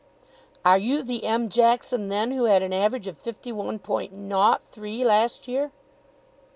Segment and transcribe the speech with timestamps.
[0.65, 1.47] "Are you the M.
[1.47, 5.69] Jackson, then, who had an average of fifty one point nought three last year?"